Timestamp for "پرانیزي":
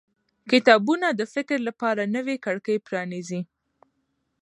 2.87-3.41